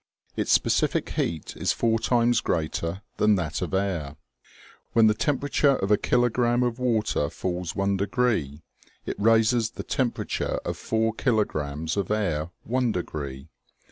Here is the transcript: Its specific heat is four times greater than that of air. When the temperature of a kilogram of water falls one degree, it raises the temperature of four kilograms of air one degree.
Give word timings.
Its 0.35 0.51
specific 0.51 1.09
heat 1.09 1.55
is 1.55 1.73
four 1.73 1.99
times 1.99 2.41
greater 2.41 3.03
than 3.17 3.35
that 3.35 3.61
of 3.61 3.71
air. 3.75 4.15
When 4.93 5.05
the 5.05 5.13
temperature 5.13 5.75
of 5.75 5.91
a 5.91 5.97
kilogram 5.99 6.63
of 6.63 6.79
water 6.79 7.29
falls 7.29 7.75
one 7.75 7.97
degree, 7.97 8.63
it 9.05 9.19
raises 9.21 9.69
the 9.69 9.83
temperature 9.83 10.57
of 10.65 10.75
four 10.75 11.13
kilograms 11.13 11.97
of 11.97 12.09
air 12.09 12.49
one 12.63 12.91
degree. 12.91 13.49